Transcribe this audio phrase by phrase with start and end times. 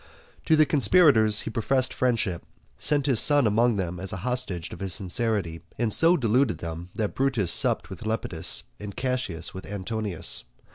[0.45, 2.43] To the conspirators he professed friendship,
[2.79, 6.89] sent his son among them as a hostage of his sincerity, and so deluded them,
[6.95, 10.43] that Brutus supped with Lepidus, and Cassius with Antonius.